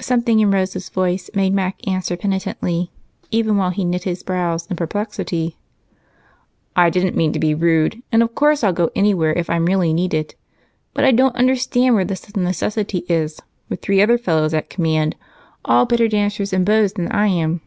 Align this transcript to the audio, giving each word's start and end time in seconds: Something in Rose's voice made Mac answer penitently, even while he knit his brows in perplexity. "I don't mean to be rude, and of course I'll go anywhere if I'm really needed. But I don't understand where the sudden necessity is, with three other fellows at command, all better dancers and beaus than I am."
Something 0.00 0.38
in 0.38 0.52
Rose's 0.52 0.88
voice 0.88 1.28
made 1.34 1.52
Mac 1.52 1.84
answer 1.88 2.16
penitently, 2.16 2.92
even 3.32 3.56
while 3.56 3.70
he 3.70 3.84
knit 3.84 4.04
his 4.04 4.22
brows 4.22 4.64
in 4.70 4.76
perplexity. 4.76 5.56
"I 6.76 6.88
don't 6.88 7.16
mean 7.16 7.32
to 7.32 7.40
be 7.40 7.52
rude, 7.52 8.00
and 8.12 8.22
of 8.22 8.36
course 8.36 8.62
I'll 8.62 8.72
go 8.72 8.92
anywhere 8.94 9.32
if 9.32 9.50
I'm 9.50 9.66
really 9.66 9.92
needed. 9.92 10.36
But 10.94 11.04
I 11.04 11.10
don't 11.10 11.34
understand 11.34 11.96
where 11.96 12.04
the 12.04 12.14
sudden 12.14 12.44
necessity 12.44 12.98
is, 13.08 13.40
with 13.68 13.82
three 13.82 14.00
other 14.00 14.18
fellows 14.18 14.54
at 14.54 14.70
command, 14.70 15.16
all 15.64 15.84
better 15.84 16.06
dancers 16.06 16.52
and 16.52 16.64
beaus 16.64 16.92
than 16.92 17.10
I 17.10 17.26
am." 17.26 17.60